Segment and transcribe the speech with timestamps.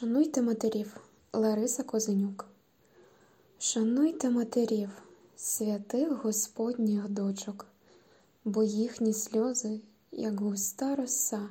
[0.00, 1.00] Шануйте матерів,
[1.32, 2.46] Лариса Козенюк.
[3.58, 4.90] Шануйте матерів,
[5.36, 7.66] святих Господніх дочок,
[8.44, 9.80] бо їхні сльози,
[10.12, 11.48] як густа роса,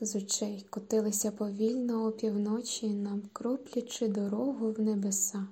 [0.00, 5.46] з очей котилися повільно опівночі, нам кроплячи дорогу в небеса,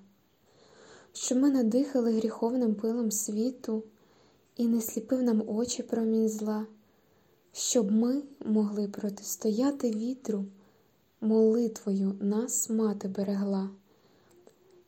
[1.13, 3.83] щоб ми надихали гріховним пилом світу
[4.57, 6.67] і не сліпив нам очі промінь зла,
[7.53, 10.45] щоб ми могли протистояти вітру
[11.25, 13.71] молитвою нас мати берегла,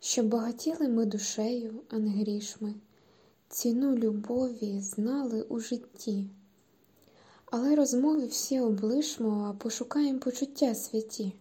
[0.00, 2.74] щоб багатіли ми душею, а не грішми,
[3.48, 6.30] ціну любові знали у житті.
[7.46, 11.32] Але розмови всі облишмо, а пошукаємо почуття святі.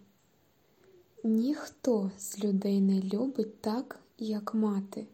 [1.24, 5.06] Ніхто з людей не любить так, як мати,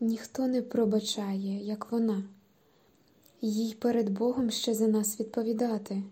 [0.00, 2.24] ніхто не пробачає, як вона,
[3.40, 6.02] їй перед Богом ще за нас відповідати.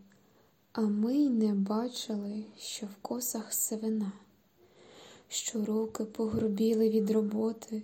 [0.81, 4.13] А ми й не бачили, що в косах сивина,
[5.29, 7.83] що руки погрубіли від роботи,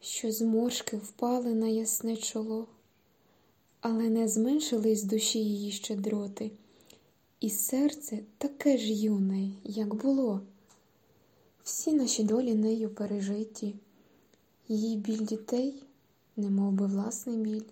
[0.00, 2.66] що зморшки впали на ясне чоло,
[3.80, 6.50] але не зменшились душі її щедроти,
[7.40, 10.40] і серце таке ж юне, як було.
[11.62, 13.74] Всі наші долі нею пережиті,
[14.68, 15.82] її біль дітей,
[16.36, 17.68] немов би власний біль,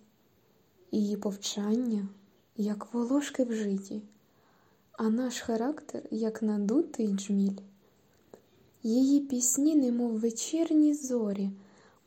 [0.93, 2.09] її повчання,
[2.57, 4.03] як волошки в житті
[4.97, 7.59] а наш характер, як надутий джміль.
[8.83, 11.51] Її пісні, немов вечірні зорі,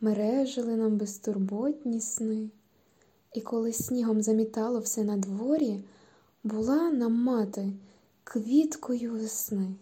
[0.02, 2.50] мережили нам безтурботні сни,
[3.34, 5.84] і коли снігом замітало все на дворі,
[6.44, 7.74] була нам мати
[8.24, 9.76] квіткою весни.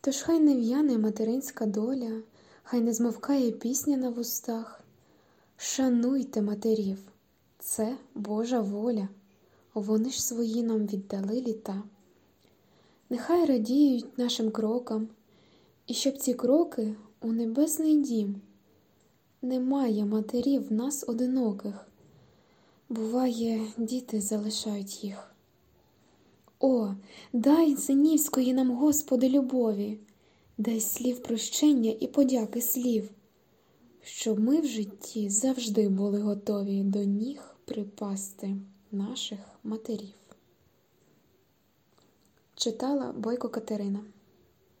[0.00, 2.22] Тож хай не в'яне материнська доля,
[2.62, 4.80] хай не змовкає пісня на вустах.
[5.56, 6.98] Шануйте матерів,
[7.58, 9.08] це Божа воля
[9.80, 11.82] вони ж свої нам віддали літа.
[13.10, 15.08] Нехай радіють нашим крокам,
[15.86, 18.40] і щоб ці кроки у небесний дім.
[19.42, 21.86] Немає матерів в нас одиноких,
[22.88, 25.34] буває, діти залишають їх.
[26.60, 26.88] О,
[27.32, 29.98] дай синівської нам, Господи, любові,
[30.58, 33.10] дай слів прощення і подяки слів,
[34.02, 38.56] щоб ми в житті завжди були готові до ніг припасти
[38.92, 40.14] наших матерів.
[42.54, 44.00] Читала Бойко Катерина